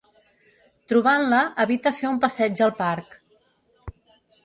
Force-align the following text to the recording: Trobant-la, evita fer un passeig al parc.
Trobant-la, 0.93 1.43
evita 1.65 1.93
fer 2.01 2.09
un 2.15 2.19
passeig 2.27 2.67
al 2.71 2.77
parc. 2.83 3.17